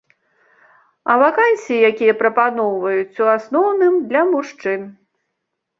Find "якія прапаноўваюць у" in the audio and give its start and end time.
1.91-3.33